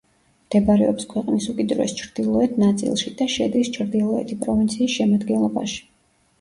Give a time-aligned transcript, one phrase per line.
[0.43, 5.81] მდებარეობს ქვეყნის უკიდურეს ჩრდილოეთ ნაწილში და შედის ჩრდილოეთი პროვინციის შემადგენლობაში.